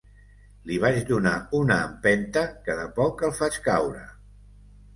[0.69, 4.05] Li vaig donar una empenta, que de poc el faig caure!